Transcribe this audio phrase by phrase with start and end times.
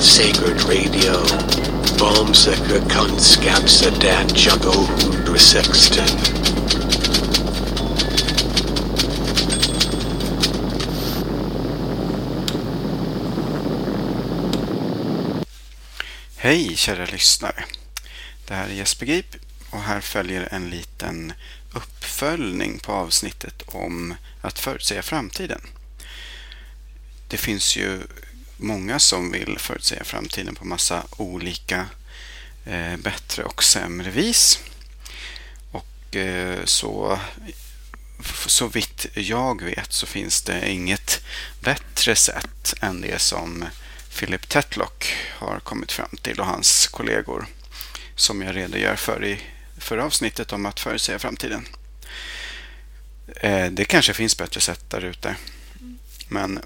[0.00, 1.14] at Sacred Radio.
[1.98, 4.88] Bombsäker kunskapsa dat jago
[5.24, 6.04] 116.
[16.36, 17.64] Hej kära lyssnare.
[18.46, 19.36] Det här är Jesper Grip
[19.70, 21.32] och här följer en liten
[21.72, 25.60] uppföljning på avsnittet om att förutsäga framtiden.
[27.28, 28.00] Det finns ju
[28.60, 31.86] många som vill förutsäga framtiden på massa olika
[32.64, 34.60] eh, bättre och sämre vis.
[35.70, 37.18] Och eh, så,
[38.46, 41.24] så vitt jag vet så finns det inget
[41.60, 43.64] bättre sätt än det som
[44.18, 47.46] Philip Tetlock har kommit fram till och hans kollegor
[48.14, 49.40] som jag redogör för i
[49.78, 51.66] förra avsnittet om att förutsäga framtiden.
[53.36, 55.36] Eh, det kanske finns bättre sätt där ute.
[56.28, 56.60] Men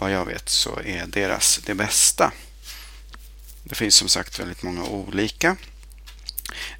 [0.00, 2.32] vad jag vet så är deras det bästa.
[3.64, 5.56] Det finns som sagt väldigt många olika.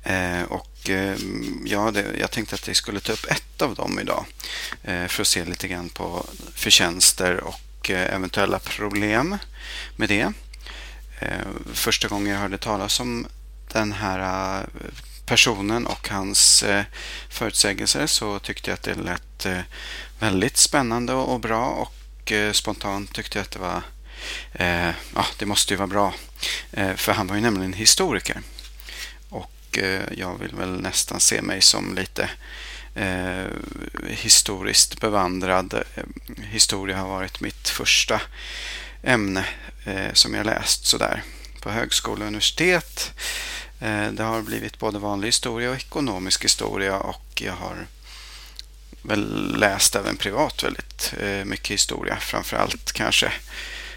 [0.02, 1.16] Eh, och eh,
[1.64, 4.24] ja, det, jag tänkte att jag skulle ta upp ett av dem idag
[4.82, 9.38] eh, för att se lite grann på förtjänster och eh, eventuella problem
[9.96, 10.32] med det.
[11.18, 13.26] Eh, första gången jag hörde talas om
[13.72, 14.66] den här eh,
[15.26, 16.64] personen och hans
[17.28, 19.46] förutsägelser så tyckte jag att det lät
[20.18, 21.99] väldigt spännande och bra och
[22.32, 23.82] Eh, spontant tyckte jag att det var
[24.52, 26.14] eh, ja, det måste ju vara bra.
[26.72, 28.40] Eh, för han var ju nämligen historiker.
[29.28, 32.30] Och eh, jag vill väl nästan se mig som lite
[32.94, 33.46] eh,
[34.08, 35.74] historiskt bevandrad.
[35.74, 36.04] Eh,
[36.42, 38.20] historia har varit mitt första
[39.02, 39.44] ämne
[39.84, 41.22] eh, som jag läst sådär
[41.60, 43.12] på högskola och universitet.
[43.80, 47.86] Eh, det har blivit både vanlig historia och ekonomisk historia och jag har
[49.02, 52.16] väl läst även privat väldigt eh, mycket historia.
[52.16, 53.32] Framförallt kanske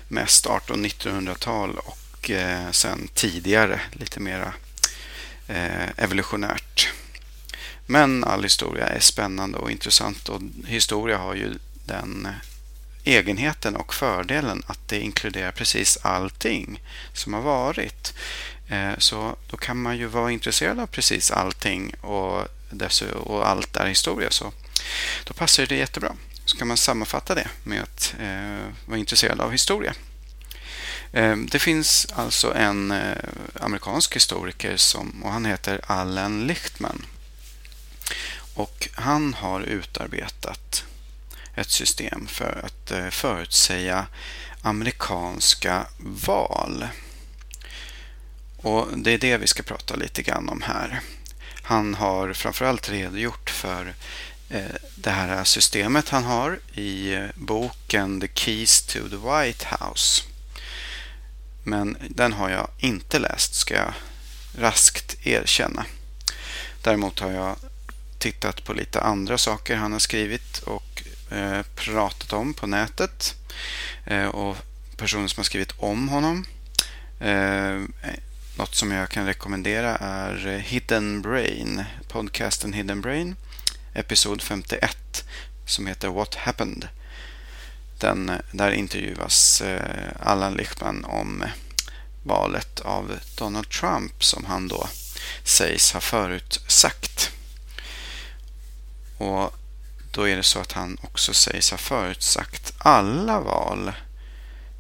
[0.08, 4.54] mest 1800-1900-tal och eh, sen tidigare lite mera
[5.48, 6.90] eh, evolutionärt.
[7.86, 11.54] Men all historia är spännande och intressant och historia har ju
[11.86, 12.28] den
[13.04, 16.82] egenheten och fördelen att det inkluderar precis allting
[17.14, 18.14] som har varit.
[18.98, 22.48] Så då kan man ju vara intresserad av precis allting och,
[23.14, 24.32] och allt är historia.
[24.32, 24.54] Så
[25.24, 26.16] då passar det jättebra.
[26.46, 29.94] Så kan man sammanfatta det med att eh, vara intresserad av historia.
[31.12, 33.18] Eh, det finns alltså en eh,
[33.62, 37.06] amerikansk historiker som, och han heter Allen Lichtman.
[38.54, 40.84] Och han har utarbetat
[41.56, 44.06] ett system för att eh, förutsäga
[44.62, 46.88] amerikanska val.
[48.58, 51.02] Och Det är det vi ska prata lite grann om här.
[51.64, 53.94] Han har framförallt redogjort för
[54.54, 60.24] Eh, det här systemet han har i eh, boken The Keys to the White House.
[61.64, 63.94] Men den har jag inte läst, ska jag
[64.58, 65.86] raskt erkänna.
[66.82, 67.56] Däremot har jag
[68.20, 73.36] tittat på lite andra saker han har skrivit och eh, pratat om på nätet.
[74.32, 74.58] och
[74.98, 76.46] personer som har skrivit om honom.
[78.58, 83.36] något som jag kan rekommendera är Hidden Brain, podcasten Hidden Brain
[83.94, 85.24] episod 51
[85.66, 86.88] som heter What Happened.
[88.00, 91.44] Den, där intervjuas eh, Allan Lichtman om
[92.24, 94.88] valet av Donald Trump som han då
[95.44, 97.32] sägs ha förutsagt.
[99.18, 99.54] Och
[100.12, 103.92] då är det så att han också sägs ha förutsagt alla val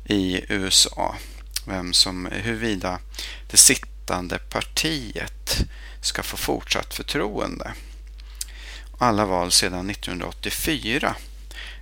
[0.05, 1.15] i USA.
[1.65, 2.99] Vem som, huruvida
[3.51, 5.65] det sittande partiet
[6.01, 7.73] ska få fortsatt förtroende
[9.03, 11.15] alla val sedan 1984.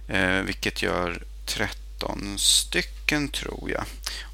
[0.08, 3.84] Eh, vilket gör 13 stycken tror jag,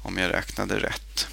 [0.02, 1.28] om jag räknade rätt.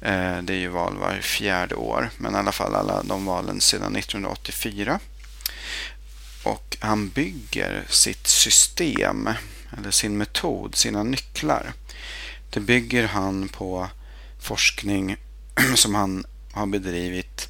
[0.00, 3.60] Eh, det är ju val var fjärde år, men i alla fall alla de valen
[3.60, 5.00] sedan 1984.
[6.42, 9.30] Och han bygger sitt system,
[9.78, 11.72] eller sin metod, sina nycklar.
[12.50, 13.88] Det bygger han på
[14.38, 15.16] forskning
[15.74, 17.47] som han har bedrivit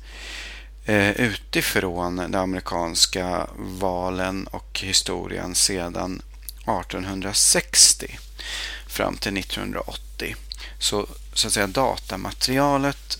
[0.88, 6.22] Eh, utifrån de amerikanska valen och historien sedan
[6.60, 8.18] 1860
[8.86, 10.36] fram till 1980.
[10.78, 13.18] Så, så att säga datamaterialet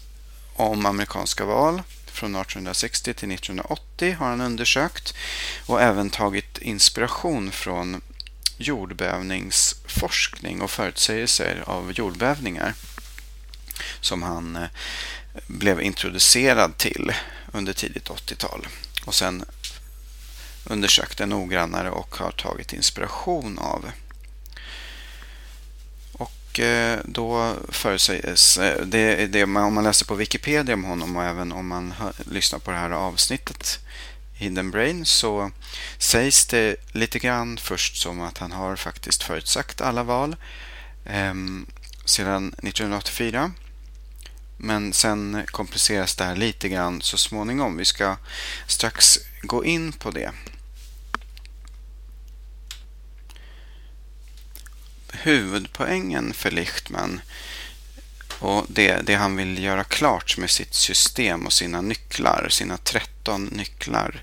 [0.54, 5.14] om amerikanska val från 1860 till 1980 har han undersökt
[5.66, 8.00] och även tagit inspiration från
[8.56, 12.74] jordbävningsforskning och förutsägelser av jordbävningar
[14.00, 14.68] som han eh,
[15.46, 17.12] blev introducerad till
[17.52, 18.66] under tidigt 80-tal.
[19.04, 19.44] Och sen
[20.64, 23.90] undersökt det noggrannare och har tagit inspiration av.
[26.12, 31.24] Och eh, då förutsägs, eh, det, det, om man läser på Wikipedia om honom och
[31.24, 33.78] även om man hör, lyssnar på det här avsnittet
[34.32, 35.50] Hidden Brain så
[35.98, 40.36] sägs det lite grann först som att han har faktiskt förutsagt alla val
[41.04, 41.34] eh,
[42.04, 43.52] sedan 1984.
[44.60, 47.76] Men sen kompliceras det här lite grann så småningom.
[47.76, 48.16] Vi ska
[48.66, 50.32] strax gå in på det.
[55.22, 57.20] huvudpoängen för Lichtman
[58.38, 63.44] och det, det han vill göra klart med sitt system och sina nycklar, sina 13
[63.44, 64.22] nycklar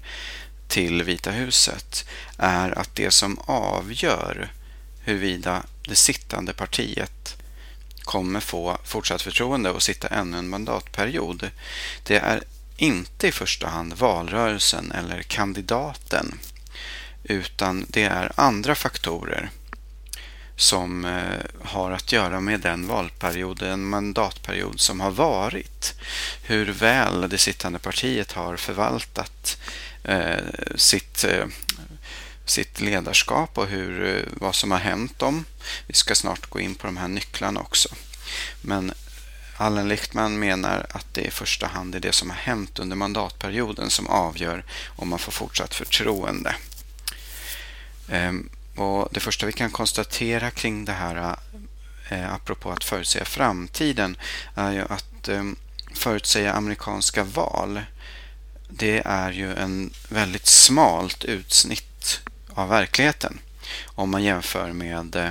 [0.68, 2.06] till Vita huset
[2.38, 4.52] är att det som avgör
[5.00, 7.35] huruvida det sittande partiet
[8.06, 11.50] kommer få fortsatt förtroende och sitta ännu en mandatperiod.
[12.04, 12.44] Det är
[12.78, 16.40] inte i första hand valrörelsen eller kandidaten
[17.24, 19.50] utan det är andra faktorer
[20.56, 25.94] som eh, har att göra med den valperiod, den mandatperiod som har varit.
[26.44, 29.58] Hur väl det sittande partiet har förvaltat
[30.04, 30.38] eh,
[30.76, 31.46] sitt, eh,
[32.46, 35.46] sitt ledarskap och hur, eh, vad som har hänt dem.
[35.88, 37.90] Vi ska snart gå in på de här nycklarna också.
[38.62, 38.94] Men
[39.58, 43.90] Allen Lichtman menar att det i första hand är det som har hänt under mandatperioden
[43.90, 44.64] som avgör
[44.96, 46.56] om man får fortsatt förtroende.
[48.10, 51.36] Ehm, och Det första vi kan konstatera kring det här,
[52.10, 54.18] eh, apropå att förutsäga framtiden,
[54.56, 55.56] är ju att ehm,
[55.94, 57.82] förutsäga amerikanska val,
[58.70, 62.22] det är ju en väldigt smalt utsnitt
[62.56, 63.40] av verkligheten
[63.86, 65.30] om man jämför med eh,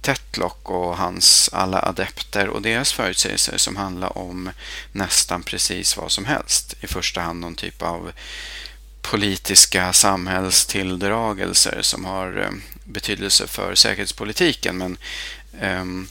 [0.00, 4.50] Tetlock och hans alla adepter och deras förutsägelser som handlar om
[4.92, 6.74] nästan precis vad som helst.
[6.80, 8.12] I första hand någon typ av
[9.02, 12.50] politiska samhällstilldragelser som har eh,
[12.84, 14.76] betydelse för säkerhetspolitiken.
[14.78, 14.96] Men
[15.60, 16.08] um,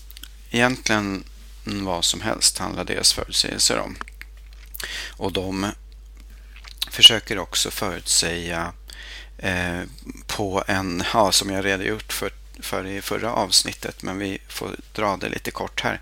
[0.51, 1.23] egentligen
[1.63, 3.97] vad som helst handlar deras förutsägelser om.
[5.09, 5.71] Och de
[6.91, 8.73] försöker också förutsäga
[9.39, 9.81] eh,
[10.27, 15.17] på en, ja, som jag redogjort för, för i förra avsnittet, men vi får dra
[15.17, 15.99] det lite kort här.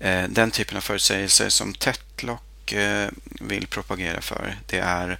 [0.00, 5.18] Eh, den typen av förutsägelser som Tetlock eh, vill propagera för, det är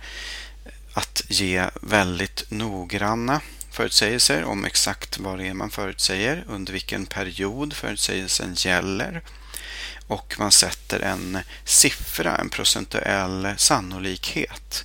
[0.93, 7.73] att ge väldigt noggranna förutsägelser om exakt vad det är man förutsäger, under vilken period
[7.73, 9.23] förutsägelsen gäller
[10.07, 14.85] och man sätter en siffra, en procentuell sannolikhet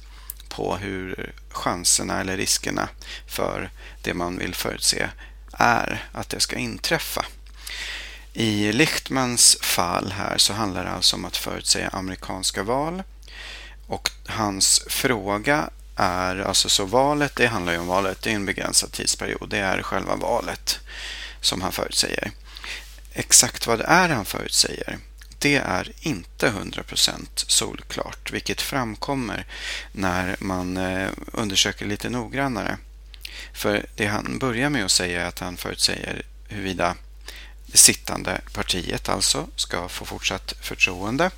[0.50, 2.90] på hur chanserna eller riskerna
[3.28, 3.72] för
[4.02, 5.10] det man vill förutse
[5.54, 7.26] är att det ska inträffa.
[8.34, 13.04] I Lichtmans fall här så handlar det alltså om att förutsäga amerikanska val
[13.88, 18.46] och hans fråga är, alltså så valet, det handlar ju om valet, det är en
[18.46, 20.80] begränsad tidsperiod, det är själva valet
[21.42, 22.32] som han förutsäger.
[23.14, 24.98] Exakt vad det är han förutsäger,
[25.40, 29.46] det är inte 100% solklart, vilket framkommer
[29.92, 32.78] när man eh, undersöker lite noggrannare.
[33.54, 36.96] För det han börjar med att säga är att han förutsäger huruvida
[37.66, 41.32] det sittande partiet alltså ska få fortsatt förtroende.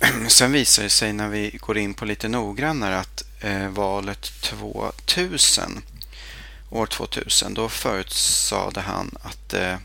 [0.28, 5.82] Sen visar det sig när vi går in på lite noggrannare att eh, valet 2000,
[6.70, 9.76] år 2000, då förutsade han att eh,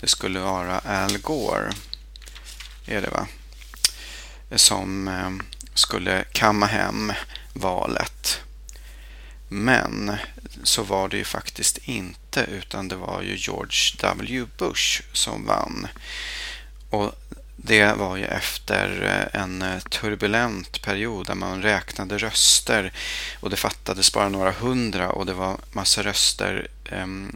[0.00, 1.72] det skulle vara Al Gore,
[2.86, 3.26] är det va?
[4.56, 5.30] Som eh,
[5.74, 7.12] skulle kamma hem
[7.52, 8.40] valet.
[9.48, 10.16] Men
[10.62, 14.46] så var det ju faktiskt inte utan det var ju George W.
[14.58, 15.88] Bush som vann.
[16.90, 17.12] Och
[17.56, 22.92] det var ju efter eh, en eh, turbulent period där man räknade röster
[23.40, 26.68] och det fattades bara några hundra och det var massa röster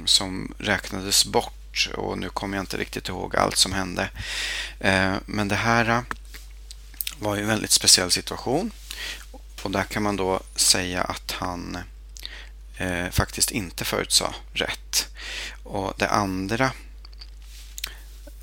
[0.04, 1.63] som räknades bort
[1.94, 4.08] och nu kommer jag inte riktigt ihåg allt som hände.
[4.80, 6.02] Eh, men det här eh,
[7.18, 8.70] var ju en väldigt speciell situation
[9.62, 11.78] och där kan man då säga att han
[12.76, 15.08] eh, faktiskt inte förutsade rätt.
[15.62, 16.72] Och det andra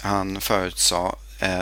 [0.01, 1.15] han förutsade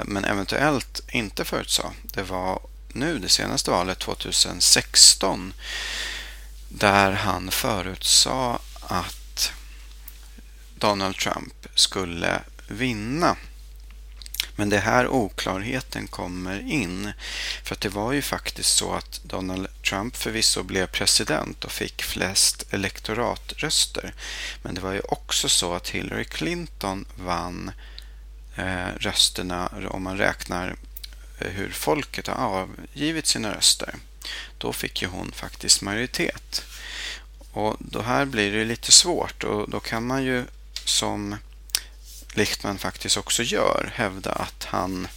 [0.05, 5.53] men eventuellt inte förutsade, det var nu det senaste valet 2016
[6.69, 9.18] där han förutsade att
[10.79, 13.35] Donald Trump skulle vinna.
[14.55, 17.11] Men det är här oklarheten kommer in.
[17.63, 22.03] För att det var ju faktiskt så att Donald Trump förvisso blev president och fick
[22.03, 24.13] flest elektoratröster.
[24.61, 27.71] Men det var ju också så att Hillary Clinton vann
[28.59, 30.75] Eh, rösterna om man räknar
[31.39, 33.95] eh, hur folket har avgivit sina röster.
[34.57, 36.63] Då fick ju hon faktiskt majoritet.
[37.51, 40.45] Och då här blir det lite svårt och då kan man ju
[40.89, 41.35] som
[42.33, 45.07] Lichtman faktiskt också gör, hävda att han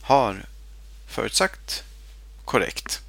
[0.00, 0.46] har
[1.06, 1.84] förutsagt
[2.44, 3.00] korrekt.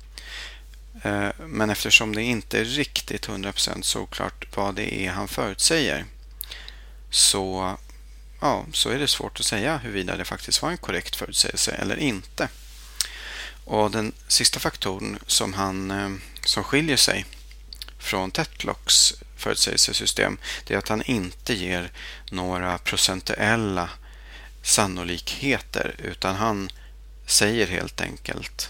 [1.04, 6.06] Eh, men eftersom det inte är riktigt 100% såklart vad det är han förutsäger
[7.10, 7.78] så,
[8.40, 11.98] ja, så är det svårt att säga huruvida det faktiskt var en korrekt förutsägelse eller
[11.98, 12.50] inte.
[13.66, 16.10] Och den sista faktorn som, han, eh,
[16.46, 17.26] som skiljer sig
[18.00, 21.92] från Tetlocks förutsägelsesystem det är att han inte ger
[22.32, 23.90] några procentuella
[24.64, 26.70] sannolikheter utan han
[27.26, 28.70] säger helt enkelt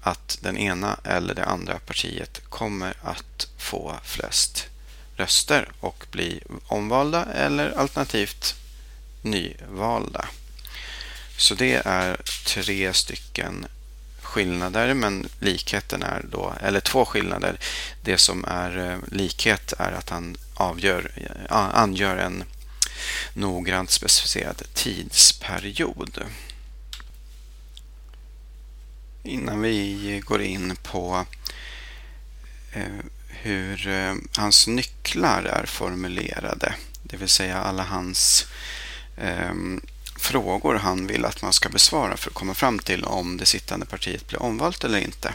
[0.00, 4.68] att den ena eller det andra partiet kommer att få flest
[5.16, 8.54] röster och bli omvalda eller alternativt
[9.22, 10.28] nyvalda.
[11.36, 13.66] Så det är tre stycken
[14.30, 17.58] skillnader men likheten är då, eller två skillnader.
[18.02, 22.44] Det som är eh, likhet är att han avgör, eh, angör en
[23.32, 26.22] noggrant specificerad tidsperiod.
[29.22, 31.26] Innan vi går in på
[32.72, 33.88] eh, hur
[34.38, 38.46] hans nycklar är formulerade, det vill säga alla hans
[39.16, 39.80] ehm,
[40.20, 43.86] frågor han vill att man ska besvara för att komma fram till om det sittande
[43.86, 45.34] partiet blir omvalt eller inte.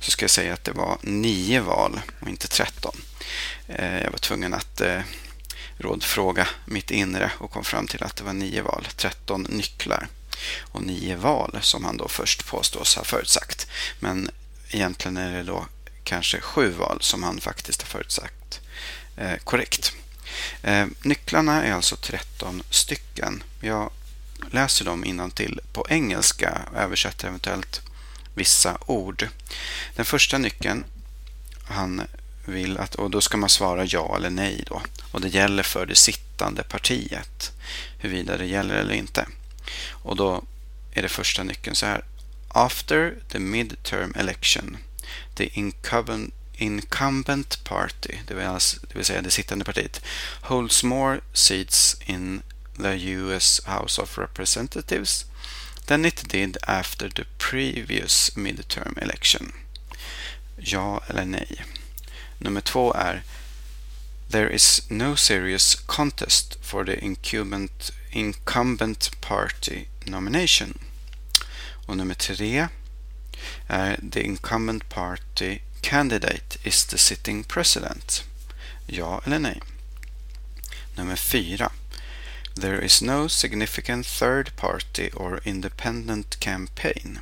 [0.00, 2.96] Så ska jag säga att det var nio val och inte tretton.
[3.68, 5.00] Eh, jag var tvungen att eh,
[5.78, 10.08] rådfråga mitt inre och kom fram till att det var nio val, tretton nycklar
[10.60, 13.66] och nio val som han då först påstås ha förutsagt.
[14.00, 14.30] Men
[14.70, 15.66] egentligen är det då
[16.04, 18.60] kanske sju val som han faktiskt har förutsagt
[19.16, 19.92] eh, korrekt.
[20.62, 23.42] Eh, nycklarna är alltså 13 stycken.
[23.60, 23.90] Jag
[24.50, 27.80] läser dem till på engelska och översätter eventuellt
[28.34, 29.28] vissa ord.
[29.96, 30.84] Den första nyckeln,
[31.64, 32.02] han
[32.44, 34.82] vill att, och då ska man svara ja eller nej då.
[35.12, 37.52] Och det gäller för det sittande partiet,
[37.98, 39.26] huruvida det gäller eller inte.
[39.90, 40.44] Och då
[40.92, 42.04] är det första nyckeln så här.
[42.48, 44.76] After the midterm election,
[45.34, 48.44] the incumbent, incumbent party, det vill,
[48.82, 50.00] det vill säga det sittande partiet,
[50.40, 52.42] holds more seats in
[52.82, 55.24] the US House of Representatives
[55.86, 59.52] than it did after the previous midterm election.
[60.56, 61.64] Ja eller nej?
[62.38, 63.22] Nummer två är
[64.30, 70.78] There is no serious contest for the incumbent, incumbent party nomination.
[71.86, 72.68] Och nummer tre
[73.66, 78.24] är The incumbent party candidate is the sitting president.
[78.86, 79.60] Ja eller nej?
[80.94, 81.72] Nummer fyra.
[82.60, 87.20] There is no significant third party or independent campaign.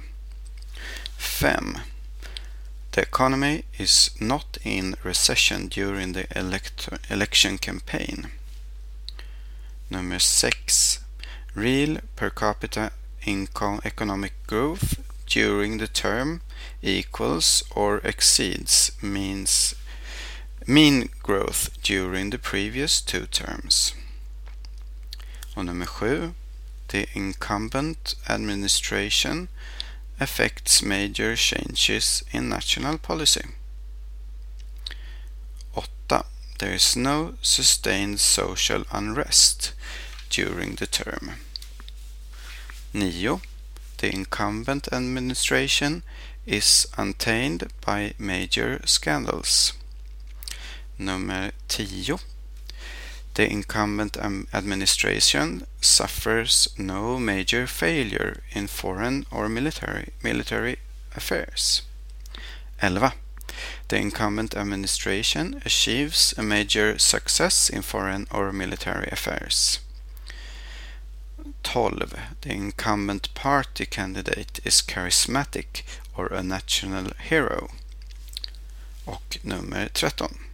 [1.16, 1.76] 5.
[2.90, 8.32] The economy is not in recession during the elect election campaign.
[9.88, 10.98] Number 6.
[11.54, 12.90] Real per capita
[13.24, 16.40] income economic growth during the term
[16.82, 19.76] equals or exceeds means
[20.66, 23.94] mean growth during the previous two terms.
[25.58, 26.34] Och nummer sju,
[26.88, 29.48] the incumbent administration
[30.20, 33.44] affects major changes in national policy.
[35.76, 36.22] 8.
[36.58, 39.74] There is no sustained social unrest
[40.30, 41.32] during the term.
[42.92, 43.40] 9.
[43.96, 46.02] The incumbent administration
[46.46, 49.72] is untainted by major scandals.
[50.98, 52.20] Nummer 10.
[53.38, 54.16] The incumbent
[54.52, 60.78] administration suffers no major failure in foreign or military, military
[61.14, 61.82] affairs.
[62.82, 63.12] 11.
[63.86, 69.78] The incumbent administration achieves a major success in foreign or military affairs.
[71.62, 72.14] 12.
[72.40, 75.84] The incumbent party candidate is charismatic
[76.16, 77.68] or a national hero.
[79.06, 80.47] Och nummer 13.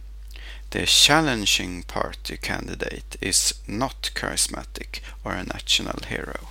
[0.69, 6.47] The challenging party candidate is not charismatic or a national hero.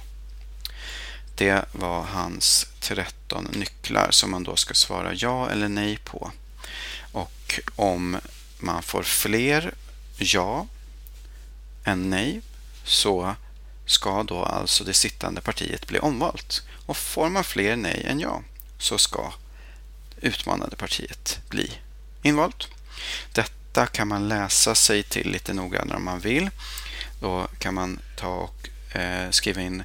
[1.34, 6.32] Det var hans 13 nycklar som man då ska svara ja eller nej på.
[7.12, 8.16] Och om
[8.58, 9.74] man får fler
[10.16, 10.66] ja
[11.84, 12.40] än nej
[12.84, 13.36] så
[13.86, 16.62] ska då alltså det sittande partiet bli omvalt.
[16.86, 18.42] Och får man fler nej än ja
[18.78, 19.32] så ska
[20.20, 21.78] utmanande partiet bli
[22.22, 22.68] invalt.
[23.32, 26.50] Detta detta kan man läsa sig till lite noggrannare om man vill.
[27.20, 29.82] Då kan man ta och eh, skriva in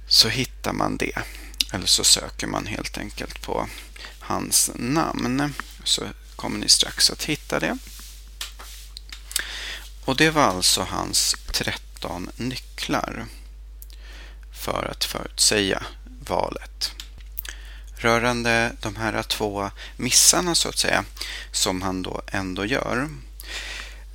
[0.06, 1.18] så hittar man det.
[1.72, 3.68] Eller så söker man helt enkelt på
[4.20, 6.02] hans namn så
[6.36, 7.78] kommer ni strax att hitta det.
[10.04, 13.26] Och det var alltså hans 13 nycklar
[14.52, 15.82] för att förutsäga
[16.28, 16.92] valet.
[17.97, 21.04] Rörande de här två missarna så att säga,
[21.52, 23.09] som han då ändå gör,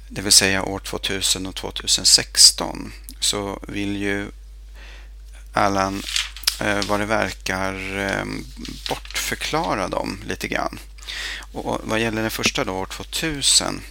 [0.07, 4.31] det vill säga år 2000 och 2016, så vill ju
[5.53, 6.03] Allan
[6.61, 8.25] eh, vad det verkar eh,
[8.89, 10.79] bortförklara dem lite grann.
[11.53, 13.81] Och vad gäller den första då, år 2000,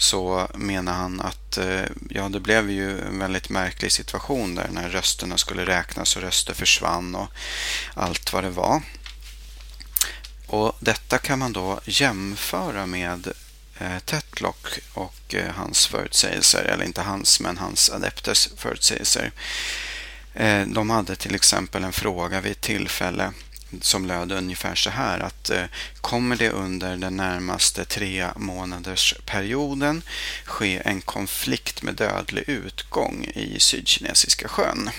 [0.00, 4.88] så menar han att eh, ja, det blev ju en väldigt märklig situation där när
[4.88, 7.28] rösterna skulle räknas och röster försvann och
[7.94, 8.82] allt vad det var.
[10.46, 13.32] Och Detta kan man då jämföra med
[13.78, 19.32] eh, Tetlock och eh, hans förutsägelser, eller inte hans, men hans adepters förutsägelser.
[20.66, 23.32] De hade till exempel en fråga vid ett tillfälle
[23.80, 25.64] som löd ungefär så här att eh,
[26.00, 30.02] kommer det under den närmaste tre månaders perioden
[30.44, 34.90] ske en konflikt med dödlig utgång i Sydkinesiska sjön.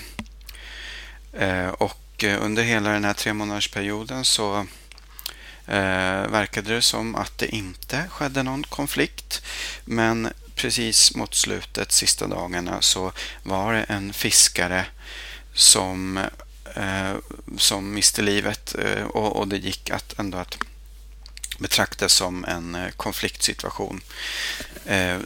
[1.32, 4.66] Eh, och eh, under hela den här tre månaders perioden så
[5.66, 9.42] verkade det som att det inte skedde någon konflikt.
[9.84, 13.12] Men precis mot slutet, sista dagarna, så
[13.42, 14.84] var det en fiskare
[15.54, 16.20] som,
[16.76, 17.16] Eh,
[17.58, 20.58] som miste livet eh, och, det gick att ändå att
[21.58, 24.00] betrakta som en eh, konfliktsituation.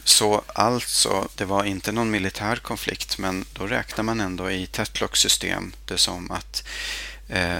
[0.03, 5.15] Så alltså, det var inte någon militär konflikt men då räknar man ändå i Tetlock
[5.15, 6.63] system det som att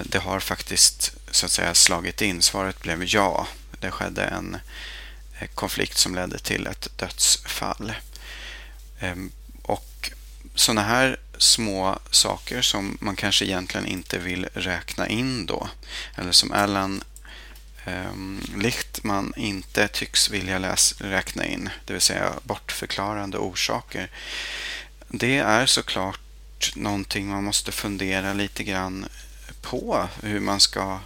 [0.04, 2.42] det har faktiskt så att säga slagit in.
[2.42, 3.48] Svaret blev ja.
[3.80, 4.58] Det skedde en
[5.56, 7.94] konflikt som ledde till ett dödsfall.
[9.00, 10.12] Ehm, och
[10.56, 15.70] sådana här små saker som man kanske egentligen inte vill räkna in då.
[16.16, 17.04] Eller som Alan
[17.86, 18.14] eh,
[18.56, 24.12] Lichtman inte tycks vilja läs, räkna in, det vill säga bortförklarande orsaker.
[25.08, 26.20] Det är såklart
[26.76, 29.06] någonting man måste fundera lite grann
[29.62, 31.00] på hur man ska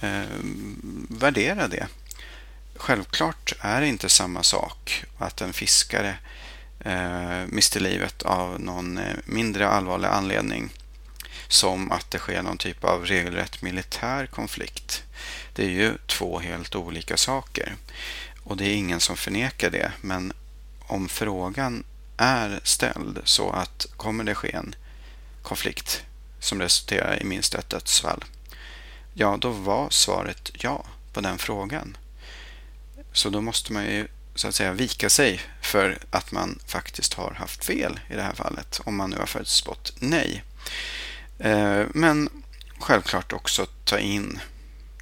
[0.00, 0.22] eh,
[1.08, 1.86] värdera det.
[2.76, 6.16] Självklart är det inte samma sak att en fiskare
[6.80, 10.70] eh, mister livet av någon eh, mindre allvarlig anledning
[11.48, 15.02] som att det sker någon typ av regelrätt militär konflikt.
[15.54, 17.76] Det är ju två helt olika saker
[18.44, 19.92] och det är ingen som förnekar det.
[20.00, 20.32] Men
[20.80, 21.84] om frågan
[22.16, 24.74] är ställd så att kommer det ske en
[25.42, 26.02] konflikt
[26.40, 28.24] som resulterar i minst ett dödsfall?
[29.14, 31.96] Ja, då var svaret ja på den frågan.
[33.12, 34.08] Så då måste man ju
[34.38, 38.34] så att säga vika sig för att man faktiskt har haft fel i det här
[38.34, 40.44] fallet, om man nu har förutspått nej.
[41.38, 42.28] Eh, men
[42.78, 44.40] självklart också ta in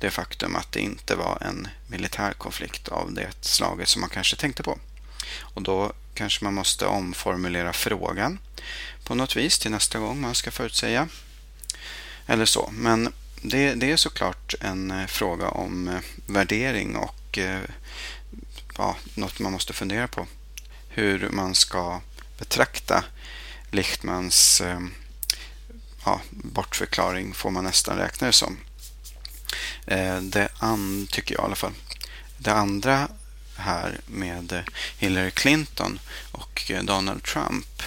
[0.01, 4.37] det faktum att det inte var en militär konflikt av det slaget som man kanske
[4.37, 4.79] tänkte på.
[5.40, 8.38] Och då kanske man måste omformulera frågan
[9.05, 11.09] på något vis till nästa gång man ska förutsäga.
[12.27, 12.70] Eller så.
[12.72, 17.38] Men det, det är såklart en eh, fråga om eh, värdering och
[18.78, 20.26] ja, något man måste fundera på.
[20.88, 22.00] Hur man ska
[22.38, 23.04] betrakta
[23.70, 24.80] Lichtmans eh,
[26.04, 28.58] ja, bortförklaring får man nästan räkna det som.
[29.86, 31.72] Eh, det an, tycker jag i alla fall.
[32.38, 33.08] Det andra
[33.56, 34.64] här med
[34.98, 36.00] Hillary Clinton
[36.32, 37.82] och eh, Donald Trump.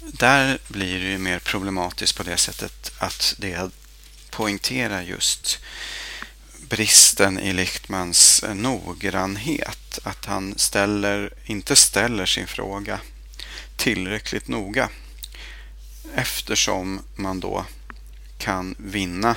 [0.00, 3.70] Där blir det ju mer problematiskt på det sättet att det
[4.30, 5.58] poängterar just
[6.68, 9.98] bristen i Lichtmans eh, noggrannhet.
[10.02, 13.00] Att han ställer, inte ställer sin fråga
[13.76, 14.88] tillräckligt noga.
[16.14, 17.64] Eftersom man då
[18.38, 19.36] kan vinna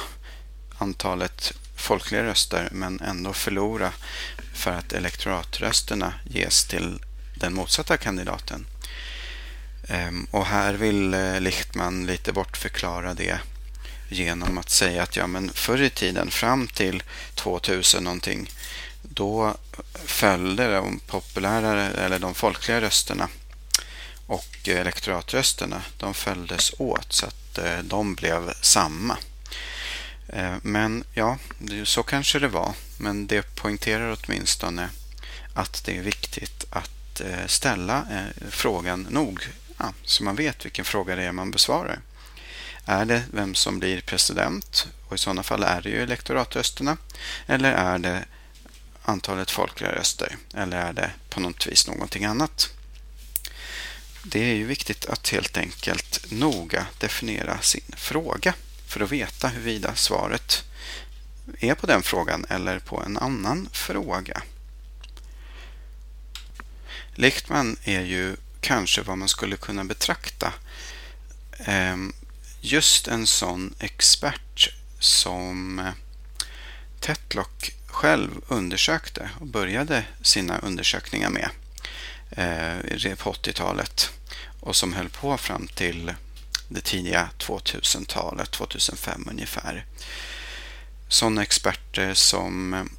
[0.78, 3.92] antalet folkliga röster men ändå förlora
[4.54, 7.00] för att elektoratrösterna ges till
[7.36, 8.66] den motsatta kandidaten.
[9.88, 13.40] Ehm, och här vill eh, Lichtman lite bortförklara det
[14.10, 17.04] genom att säga att ja, men förr i tiden fram till
[17.36, 18.52] 2000 någonting
[19.02, 19.56] då
[20.06, 23.30] följde de populära eller de folkliga rösterna
[24.26, 29.18] och elektoratrösterna de följdes åt så att eh, de blev samma.
[30.28, 31.38] Eh, men ja,
[31.84, 32.74] så kanske det var.
[32.98, 34.90] Men det poängterar åtminstone
[35.54, 38.06] att det är viktigt att eh, ställa
[38.50, 39.48] frågan nog
[40.04, 42.00] så man vet vilken fråga det är man besvarar.
[42.90, 44.88] Är det vem som blir president?
[45.08, 46.98] Och i sådana fall är det ju elektoratrösterna.
[47.48, 48.26] Eller är det
[49.02, 50.38] antalet folkliga röster?
[50.54, 52.70] Eller är det på något vis någonting annat?
[54.24, 58.54] Det är ju viktigt att helt enkelt noga definiera sin fråga
[58.88, 60.64] för att veta huruvida svaret
[61.60, 64.42] är på den frågan eller på en annan fråga.
[67.14, 70.54] Lichtman är ju kanske vad man skulle kunna betrakta
[71.60, 72.14] ehm,
[72.62, 74.70] just en sån expert
[75.00, 75.94] som eh,
[77.00, 81.50] Tetlock själv undersökte och började sina undersökningar med
[82.32, 84.12] eh, på 80-talet
[84.60, 86.14] och som höll på fram till
[86.68, 89.86] det tidiga 2000-talet, 2005 ungefär.
[91.08, 92.90] Sådana experter eh, som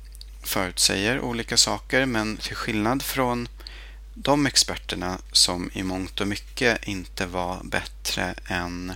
[0.42, 3.48] förutsäger olika saker men till skillnad från
[4.14, 8.92] de experterna som i mångt och mycket inte var bättre än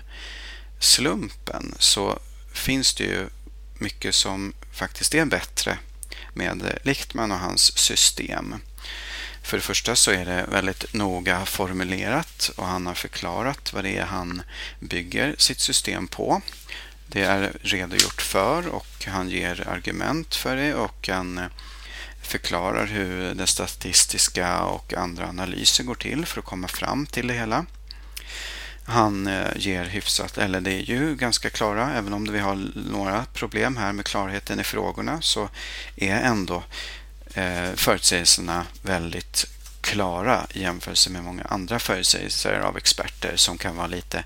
[0.79, 2.19] slumpen så
[2.53, 3.29] finns det ju
[3.79, 5.79] mycket som faktiskt är bättre
[6.35, 8.55] med Lichtman och hans system.
[9.43, 13.97] För det första så är det väldigt noga formulerat och han har förklarat vad det
[13.97, 14.43] är han
[14.81, 16.43] bygger sitt system på.
[17.07, 21.41] Det är redogjort för och han ger argument för det och han
[22.23, 27.35] förklarar hur det statistiska och andra analyser går till för att komma fram till det
[27.35, 27.67] hela.
[28.87, 33.25] Han eh, ger hyfsat, eller det är ju ganska klara, även om vi har några
[33.33, 35.49] problem här med klarheten i frågorna så
[35.97, 36.63] är ändå
[37.35, 39.47] eh, förutsägelserna väldigt
[39.81, 44.25] klara i jämförelse med många andra förutsägelser av experter som kan vara lite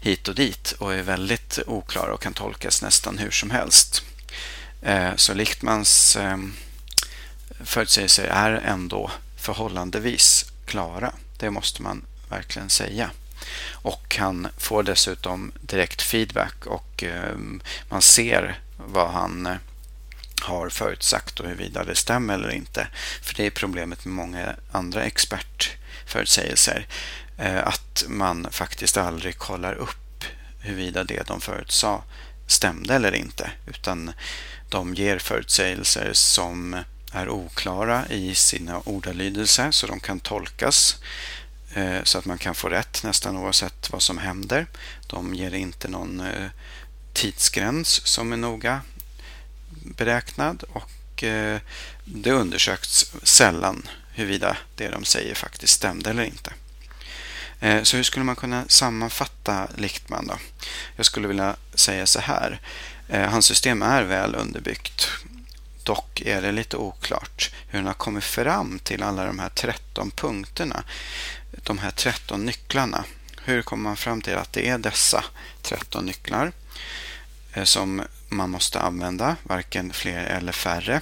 [0.00, 4.02] hit och dit och är väldigt oklara och kan tolkas nästan hur som helst.
[4.82, 6.18] Eh, så Lichtmans
[7.64, 11.12] förutsägelser är ändå förhållandevis klara.
[11.38, 13.10] Det måste man verkligen säga.
[13.72, 19.56] Och han får dessutom direkt feedback och ehm, man ser vad han eh,
[20.42, 22.88] har förutsagt och huruvida det stämmer eller inte.
[23.22, 26.86] För det är problemet med många andra expertförutsägelser.
[27.38, 30.24] Eh, att man faktiskt aldrig kollar upp
[30.60, 32.02] huruvida det de förutsade
[32.46, 33.50] stämde eller inte.
[33.66, 34.12] Utan
[34.68, 36.76] de ger förutsägelser som
[37.12, 40.96] är oklara i sina ordalydelser så de kan tolkas
[41.76, 44.66] Eh, så att man kan få rätt nästan oavsett vad som händer.
[45.06, 46.50] De ger inte någon eh,
[47.12, 48.80] tidsgräns som är noga
[49.68, 51.60] beräknad och eh,
[52.04, 56.52] det undersöks sällan huruvida det de säger faktiskt stämde eller inte.
[57.82, 60.34] Så hur skulle man kunna sammanfatta Lichtman då?
[60.96, 62.60] Jag skulle vilja säga så här.
[63.08, 65.08] Hans system är väl underbyggt.
[65.82, 70.10] Dock är det lite oklart hur han har kommit fram till alla de här 13
[70.10, 70.84] punkterna
[71.66, 73.04] de här 13 nycklarna.
[73.44, 75.24] Hur kommer man fram till att det är dessa
[75.62, 76.52] 13 nycklar
[77.52, 81.00] eh, som man måste använda, varken fler eller färre.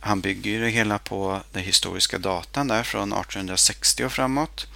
[0.00, 4.66] Han bygger det hela på den historiska datan där från 1860 och framåt.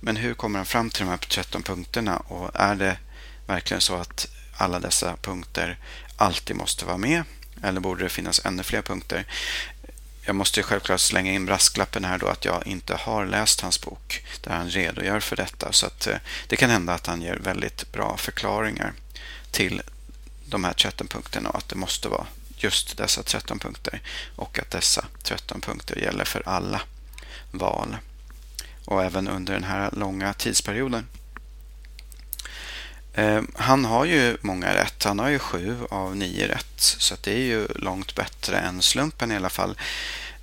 [0.00, 2.98] Men hur kommer han fram till de här 13 punkterna och är det
[3.46, 5.78] verkligen så att alla dessa punkter
[6.16, 7.24] alltid måste vara med?
[7.62, 9.26] Eller borde det finnas ännu fler punkter?
[10.24, 14.24] Jag måste självklart slänga in brasklappen här då att jag inte har läst hans bok
[14.40, 15.72] där han redogör för detta.
[15.72, 16.16] Så att eh,
[16.48, 18.92] det kan hända att han ger väldigt bra förklaringar
[19.50, 19.82] till
[20.46, 24.00] de här 13 punkterna och att det måste vara just dessa 13 punkter
[24.36, 26.80] och att dessa 13 punkter gäller för alla
[27.50, 27.96] val
[28.84, 31.06] och även under den här långa tidsperioden.
[33.14, 35.04] Eh, han har ju många rätt.
[35.04, 36.80] Han har ju sju av nio rätt.
[36.80, 39.78] Så det är ju långt bättre än slumpen i alla fall.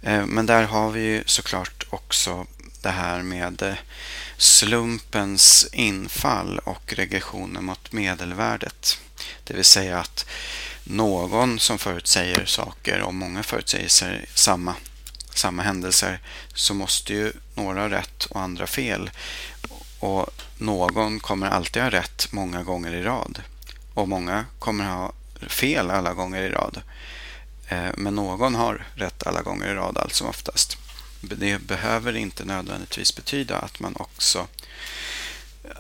[0.01, 2.47] Eh, men där har vi ju såklart också
[2.81, 3.73] det här med eh,
[4.37, 8.99] slumpens infall och regressionen mot medelvärdet.
[9.43, 10.25] Det vill säga att
[10.83, 14.75] någon som förutsäger saker och många förutsäger samma,
[15.33, 16.19] samma händelser
[16.53, 19.09] så måste ju några rätt och andra fel.
[20.01, 23.41] Och någon kommer alltid ha rätt många gånger i rad.
[23.93, 25.13] Och många kommer ha
[25.47, 26.81] fel alla gånger i rad.
[27.67, 30.77] Eh, men någon har rätt alla gånger i rad allt som oftast.
[31.21, 34.47] Det behöver inte nödvändigtvis betyda att man också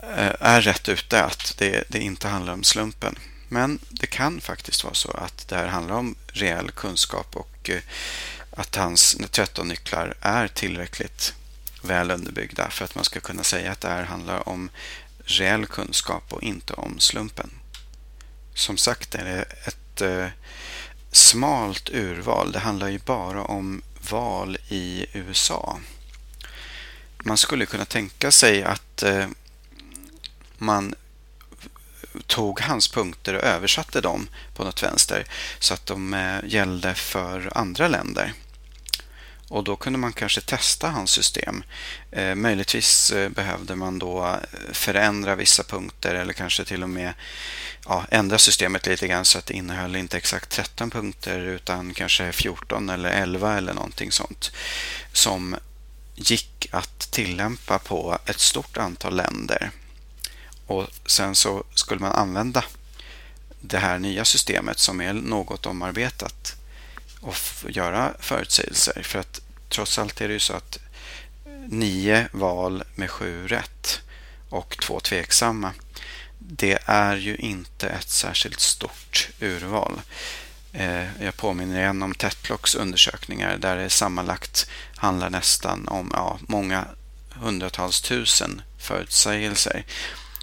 [0.03, 3.15] eh, är rätt ute, att det, det inte handlar om slumpen.
[3.47, 7.81] Men det kan faktiskt vara så att det här handlar om reell kunskap och eh,
[8.51, 11.33] att hans 13 nycklar är tillräckligt
[11.81, 14.69] väl underbyggda för att man ska kunna säga att det här handlar om
[15.25, 17.49] reell kunskap och inte om slumpen.
[18.53, 20.27] Som sagt är det ett eh,
[21.11, 22.51] smalt urval.
[22.51, 25.79] Det handlar ju bara om val i USA.
[27.23, 29.27] Man skulle kunna tänka sig att eh,
[30.57, 30.95] man
[32.27, 35.25] tog hans punkter och översatte dem på något vänster
[35.59, 38.33] så att de eh, gällde för andra länder.
[39.51, 41.63] Och då kunde man kanske testa hans system.
[42.11, 47.13] Eh, möjligtvis eh, behövde man då eh, förändra vissa punkter eller kanske till och med
[47.85, 52.31] ja, ändra systemet lite grann så att det innehöll inte exakt 13 punkter utan kanske
[52.31, 54.51] 14 eller 11 eller någonting sånt.
[55.13, 55.55] Som
[56.15, 59.71] gick att tillämpa på ett stort antal länder.
[60.67, 62.63] Och sen så skulle man använda
[63.61, 66.60] det här nya systemet som är något omarbetat
[67.21, 67.35] och
[67.69, 69.03] göra förutsägelser.
[69.03, 70.79] För att trots allt är det ju så att
[71.67, 74.01] nio val med sju rätt
[74.49, 75.73] och två tveksamma
[76.47, 80.01] det är ju inte ett särskilt stort urval.
[80.73, 86.85] Eh, jag påminner igen om Tetlocks undersökningar där det sammanlagt handlar nästan om ja, många
[87.29, 89.85] hundratals tusen förutsägelser.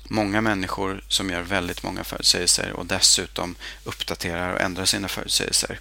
[0.05, 5.81] Många människor som gör väldigt många förutsägelser och dessutom uppdaterar och ändrar sina förutsägelser.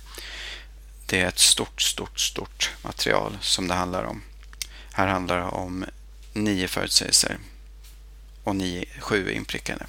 [1.09, 4.21] Det är ett stort, stort, stort material som det handlar om.
[4.93, 5.85] Här handlar det om
[6.33, 7.37] nio förutsägelser
[8.43, 9.85] och nio, sju inprickade.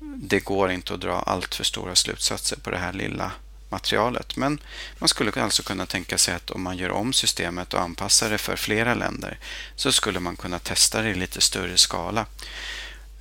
[0.00, 3.32] Det går inte att dra allt för stora slutsatser på det här lilla
[3.68, 4.36] materialet.
[4.36, 4.60] Men
[4.98, 8.38] man skulle alltså kunna tänka sig att om man gör om systemet och anpassar det
[8.38, 9.38] för flera länder
[9.76, 12.26] så skulle man kunna testa det i lite större skala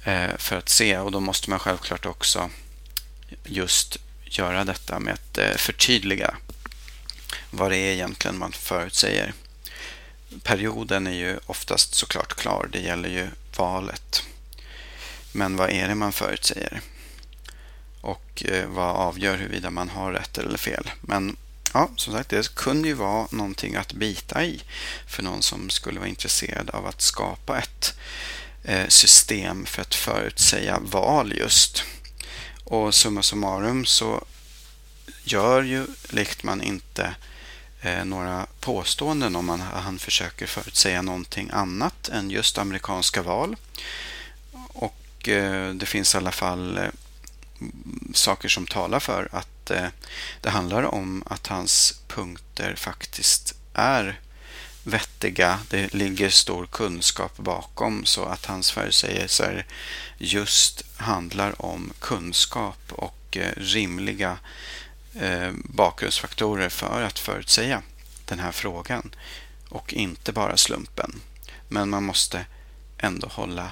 [0.03, 0.97] eh, för att se.
[0.97, 2.49] Och då måste man självklart också
[3.43, 6.35] just göra detta med att eh, förtydliga
[7.51, 9.33] vad det är egentligen man förutsäger.
[10.43, 12.69] Perioden är ju oftast såklart klar.
[12.71, 14.23] Det gäller ju valet.
[15.31, 16.81] Men vad är det man förutsäger?
[18.01, 20.89] Och eh, vad avgör huruvida man har rätt eller fel?
[21.01, 21.37] Men
[21.73, 24.61] ja, som sagt, det kunde ju vara någonting att bita i
[25.07, 27.97] för någon som skulle vara intresserad av att skapa ett
[28.63, 31.83] eh, system för att förutsäga val just.
[32.63, 34.25] Och summa summarum så
[35.23, 37.11] gör ju Lichtman inte eh,
[37.81, 43.55] Eh, några påståenden om att han försöker förutsäga någonting annat än just amerikanska val.
[44.67, 46.89] Och eh, det finns i alla fall eh,
[48.13, 49.87] saker som talar för att eh,
[50.41, 54.19] det handlar om att hans punkter faktiskt är
[54.83, 55.59] vettiga.
[55.69, 59.65] Det ligger stor kunskap bakom så att hans förutsägelser
[60.17, 64.37] just handlar om kunskap och eh, rimliga
[65.19, 67.81] Eh, bakgrundsfaktorer för att förutsäga
[68.25, 69.15] den här frågan
[69.69, 71.21] och inte bara slumpen.
[71.67, 72.45] Men man måste
[72.97, 73.71] ändå hålla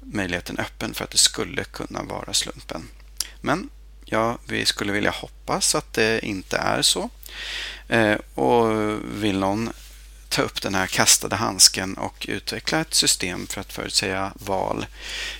[0.00, 2.88] möjligheten öppen för att det skulle kunna vara slumpen.
[3.40, 3.70] Men
[4.04, 7.10] ja, vi skulle vilja hoppas att det inte är så.
[7.88, 9.70] Eh, och vill någon
[10.28, 14.86] ta upp den här kastade handsken och utveckla ett system för att förutsäga val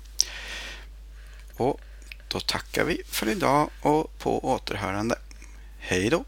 [1.56, 1.80] Och
[2.28, 5.18] då tackar vi för idag och på återhörande.
[5.78, 6.24] Hej då!